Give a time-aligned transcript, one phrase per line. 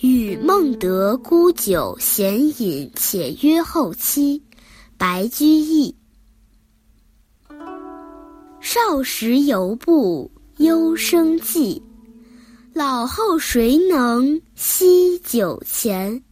[0.00, 4.42] 与孟德沽酒闲饮，且约后期。
[4.96, 5.94] 白居易。
[8.60, 11.82] 少时犹不忧生计，
[12.72, 16.22] 老后谁能惜酒钱？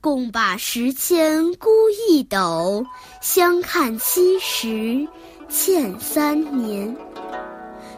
[0.00, 1.68] 共把十千沽
[2.08, 2.84] 一斗，
[3.20, 5.06] 相看七十
[5.48, 6.96] 欠三年。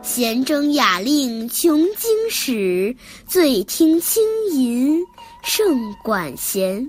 [0.04, 2.94] 闲征雅令穷经史，
[3.26, 5.02] 醉听清吟
[5.42, 5.66] 胜
[6.04, 6.88] 管弦。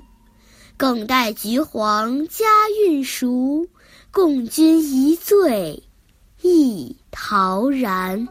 [0.75, 2.43] 更待橘黄佳
[2.83, 3.65] 韵熟，
[4.11, 5.81] 共君一醉
[6.41, 8.27] 一陶然。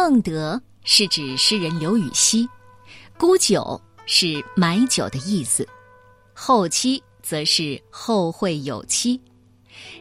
[0.00, 2.48] 孟德是指诗人刘禹锡，
[3.18, 5.66] 沽酒是买酒的意思，
[6.32, 9.20] 后期则是后会有期。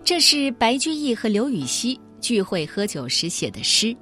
[0.06, 3.98] 这是白居易和刘禹锡聚会喝酒时写的诗。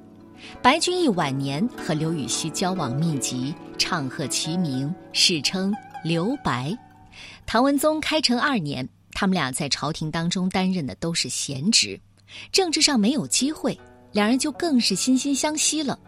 [0.62, 6.78] 白居易晚年和刘禹锡交往密集，唱和齐名，世称刘白。
[7.46, 11.98] 唐文宗开成二年，他们俩在朝廷当中担任的都是闲职，
[12.52, 13.80] 政治上没有机会。
[14.16, 16.00] 两人就更是惺惺相惜了。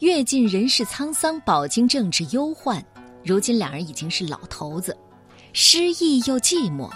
[0.00, 2.84] 阅尽人世沧桑，饱经政治忧患，
[3.24, 4.94] 如今两人已经是老头子，
[5.54, 6.90] 失意又寂寞，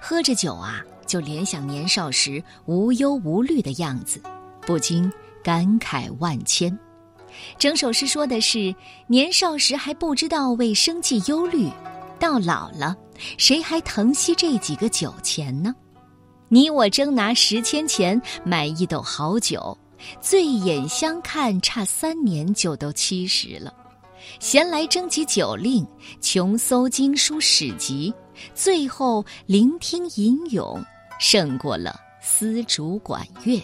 [0.00, 4.18] 喝着酒啊，就联想年少时无忧无虑的样子，
[4.62, 5.12] 不禁
[5.44, 6.76] 感慨万千。
[7.58, 8.74] 整首诗说的是
[9.08, 11.68] 年少时还不知道为生计忧虑，
[12.18, 12.96] 到老了，
[13.36, 15.74] 谁还疼惜这几个酒钱呢？
[16.48, 19.76] 你我争拿十千钱买一斗好酒。
[20.20, 23.72] 醉眼相看，差三年就都七十了。
[24.40, 25.86] 闲来征集酒令，
[26.20, 28.12] 穷搜经书史籍，
[28.54, 30.84] 最后聆听吟咏，
[31.18, 33.60] 胜过了丝竹管乐。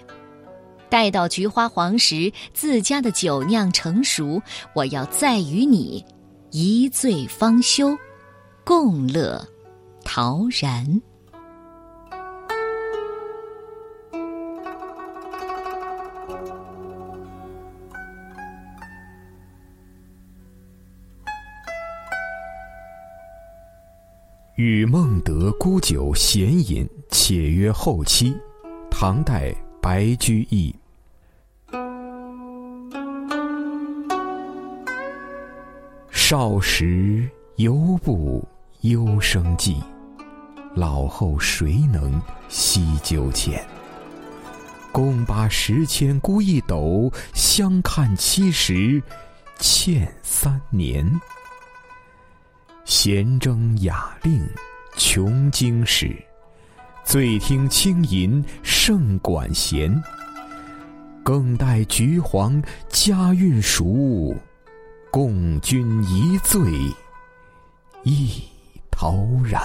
[0.88, 4.40] 待到菊花黄时，自家的酒酿成熟，
[4.74, 6.04] 我要再与你
[6.52, 7.96] 一醉方休，
[8.64, 9.44] 共乐
[10.04, 11.02] 陶然。
[24.56, 28.32] 与孟德沽酒闲饮，且约后期。
[28.88, 30.72] 唐代白居易。
[36.08, 38.46] 少时犹不
[38.82, 39.82] 忧生计，
[40.76, 43.66] 老后谁能惜酒钱？
[44.92, 49.02] 共把十千沽一斗，相看七十
[49.58, 51.04] 欠三年。
[52.84, 54.46] 闲征雅令
[54.96, 56.14] 穷经史，
[57.04, 60.02] 醉听清吟胜管弦。
[61.22, 64.36] 更待橘黄佳韵熟，
[65.10, 66.60] 共君一醉
[68.02, 68.42] 一
[68.90, 69.62] 陶然。